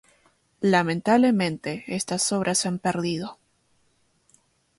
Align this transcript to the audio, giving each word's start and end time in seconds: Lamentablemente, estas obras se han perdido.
Lamentablemente, 0.61 1.83
estas 1.85 2.31
obras 2.31 2.57
se 2.57 2.67
han 2.69 2.79
perdido. 2.79 3.37